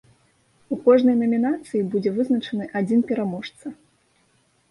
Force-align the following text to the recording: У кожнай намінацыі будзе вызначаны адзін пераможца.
У 0.75 0.77
кожнай 0.87 1.15
намінацыі 1.23 1.83
будзе 1.91 2.13
вызначаны 2.15 2.65
адзін 2.79 2.99
пераможца. 3.11 3.65